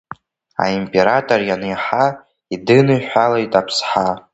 [0.63, 2.05] Аимператор ианиаҳа,
[2.53, 4.09] идиныҳәалеит Аԥсҳа…